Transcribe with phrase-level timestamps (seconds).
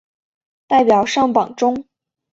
[0.67, 1.85] 代表上榜中